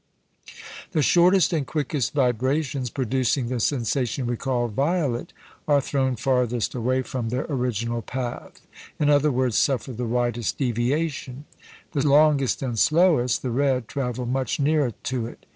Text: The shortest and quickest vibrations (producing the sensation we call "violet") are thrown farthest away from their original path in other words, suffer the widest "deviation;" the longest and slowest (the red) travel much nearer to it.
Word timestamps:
The 0.93 1.03
shortest 1.03 1.53
and 1.53 1.67
quickest 1.67 2.13
vibrations 2.13 2.89
(producing 2.89 3.49
the 3.49 3.59
sensation 3.59 4.25
we 4.25 4.35
call 4.35 4.67
"violet") 4.67 5.31
are 5.67 5.79
thrown 5.79 6.15
farthest 6.15 6.73
away 6.73 7.03
from 7.03 7.29
their 7.29 7.45
original 7.51 8.01
path 8.01 8.65
in 8.99 9.11
other 9.11 9.31
words, 9.31 9.59
suffer 9.59 9.93
the 9.93 10.07
widest 10.07 10.57
"deviation;" 10.57 11.45
the 11.91 12.07
longest 12.07 12.63
and 12.63 12.79
slowest 12.79 13.43
(the 13.43 13.51
red) 13.51 13.87
travel 13.87 14.25
much 14.25 14.59
nearer 14.59 14.93
to 15.03 15.27
it. 15.27 15.45